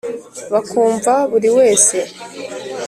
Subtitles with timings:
[0.51, 1.97] bakumva buri wese